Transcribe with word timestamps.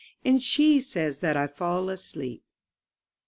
And 0.25 0.41
she 0.41 0.79
says 0.81 1.19
that 1.19 1.37
I 1.37 1.45
fall 1.45 1.87
asleep. 1.91 2.43